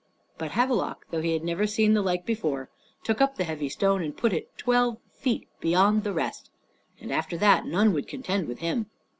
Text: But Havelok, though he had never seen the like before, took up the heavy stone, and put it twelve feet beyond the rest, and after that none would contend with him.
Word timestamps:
But 0.39 0.53
Havelok, 0.53 1.05
though 1.11 1.21
he 1.21 1.33
had 1.33 1.43
never 1.43 1.67
seen 1.67 1.93
the 1.93 2.01
like 2.01 2.25
before, 2.25 2.71
took 3.03 3.21
up 3.21 3.35
the 3.35 3.43
heavy 3.43 3.69
stone, 3.69 4.01
and 4.01 4.17
put 4.17 4.33
it 4.33 4.49
twelve 4.57 4.97
feet 5.11 5.47
beyond 5.59 6.03
the 6.03 6.11
rest, 6.11 6.49
and 6.99 7.11
after 7.11 7.37
that 7.37 7.67
none 7.67 7.93
would 7.93 8.07
contend 8.07 8.47
with 8.47 8.57
him. 8.61 8.87